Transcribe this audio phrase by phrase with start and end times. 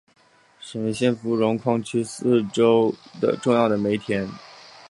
[0.59, 4.27] 珙县芙蓉矿区是四川省重要的煤田。